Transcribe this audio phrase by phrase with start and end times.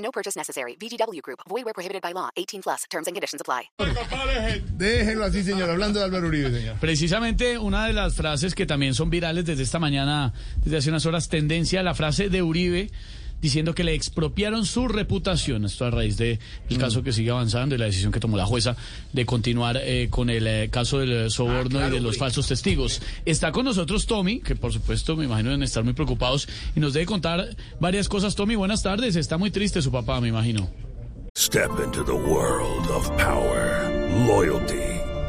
[0.00, 0.76] No purchase necessary.
[0.76, 1.40] VGW Group.
[1.48, 2.30] Void where prohibited by law.
[2.36, 2.84] 18 plus.
[2.90, 3.70] Terms and conditions apply.
[4.76, 5.70] Déjenlo así, señor.
[5.70, 6.76] Hablando de Álvaro Uribe, señor.
[6.80, 10.32] Precisamente una de las frases que también son virales desde esta mañana,
[10.64, 12.90] desde hace unas horas, tendencia, la frase de Uribe
[13.40, 15.64] diciendo que le expropiaron su reputación.
[15.64, 18.46] Esto a raíz del el caso que sigue avanzando y la decisión que tomó la
[18.46, 18.76] jueza
[19.12, 23.02] de continuar eh, con el eh, caso del soborno y de los falsos testigos.
[23.24, 26.92] Está con nosotros Tommy, que por supuesto me imagino deben estar muy preocupados y nos
[26.92, 28.34] debe contar varias cosas.
[28.34, 29.16] Tommy, buenas tardes.
[29.16, 30.70] Está muy triste su papá, me imagino.
[31.36, 33.88] Step into the world of power,
[34.26, 34.99] loyalty,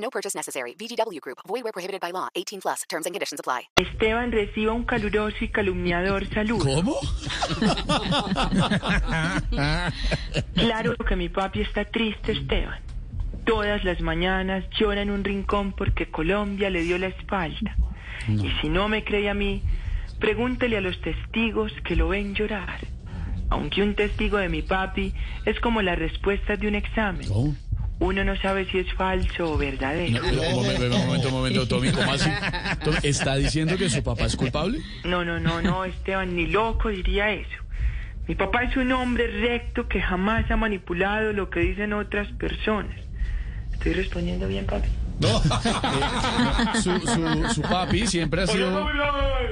[0.00, 0.74] No purchase necessary.
[0.74, 1.38] VGW Group.
[1.46, 2.28] Void where prohibited by law.
[2.34, 2.82] 18 plus.
[2.88, 3.68] Terms and conditions apply.
[3.76, 6.64] Esteban reciba un caluroso y calumniador saludo.
[6.64, 6.96] ¿Cómo?
[10.54, 12.80] Claro que mi papi está triste, Esteban.
[13.44, 17.76] Todas las mañanas llora en un rincón porque Colombia le dio la espalda.
[18.28, 19.62] Y si no me cree a mí,
[20.18, 22.80] pregúntele a los testigos que lo ven llorar.
[23.48, 25.12] Aunque un testigo de mi papi
[25.44, 27.26] es como la respuesta de un examen.
[27.26, 27.56] ¿Cómo?
[28.00, 30.22] Uno no sabe si es falso o verdadero.
[30.22, 32.30] No, un momento, un momento, un momento, Tommy, ¿cómo así?
[32.82, 34.80] Tommy, ¿Está diciendo que su papá es culpable?
[35.04, 37.60] No, no, no, no, Esteban, ni loco diría eso.
[38.26, 42.96] Mi papá es un hombre recto que jamás ha manipulado lo que dicen otras personas.
[43.72, 44.88] ¿Estoy respondiendo bien, papi?
[45.20, 45.40] No.
[46.70, 48.86] Eh, su, su, su papi siempre ha sido...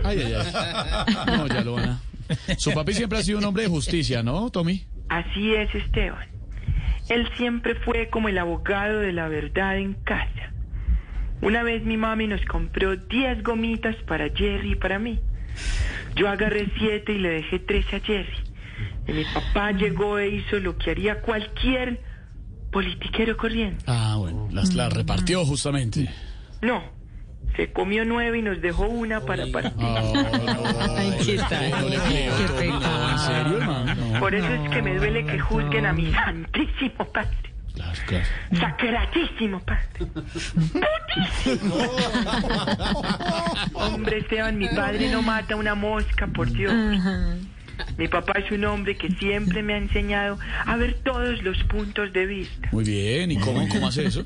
[0.04, 1.14] Ay, ay, ay.
[1.36, 2.00] No, ya lo van a...
[2.56, 4.86] Su papi siempre ha sido un hombre de justicia, ¿no, Tommy?
[5.08, 6.37] Así es, Esteban.
[7.08, 10.52] Él siempre fue como el abogado de la verdad en casa.
[11.40, 15.20] Una vez mi mami nos compró 10 gomitas para Jerry y para mí.
[16.16, 18.36] Yo agarré 7 y le dejé 3 a Jerry.
[19.06, 22.00] Y mi papá llegó e hizo lo que haría cualquier
[22.70, 23.84] politiquero corriente.
[23.86, 26.10] Ah, bueno, las, las repartió justamente.
[26.60, 26.82] No,
[27.58, 29.72] se comió 9 y nos dejó una para partir.
[34.20, 37.36] Por eso es que me duele que juzguen a mi santísimo padre.
[37.74, 38.24] Claro, claro.
[38.60, 39.88] Sacratísimo padre.
[43.74, 46.72] Hombre, Esteban, mi padre no mata una mosca, por Dios.
[47.96, 52.12] Mi papá es un hombre que siempre me ha enseñado a ver todos los puntos
[52.12, 52.68] de vista.
[52.70, 54.22] Muy bien, ¿y cómo, cómo hace eso?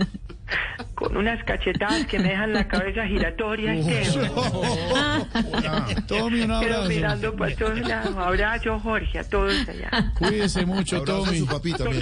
[1.13, 4.31] Con unas cachetadas que me dejan la cabeza giratoria, Esteban.
[6.07, 6.89] Tommy, un Pero abrazo.
[6.89, 8.17] mirando para todos lados.
[8.17, 10.13] Abrazo, Jorge, a todos allá.
[10.19, 11.39] Cuídese mucho, Abrazo a Tommy.
[11.39, 12.01] su papi también.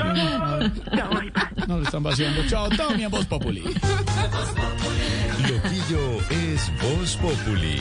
[1.66, 2.46] No le están vaciando.
[2.46, 3.64] Chao, Tommy, en Voz Populi.
[5.48, 7.80] Loquillo es Voz Populi.